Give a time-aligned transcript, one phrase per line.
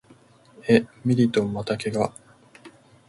[0.67, 2.11] え、ミリトンまた怪我？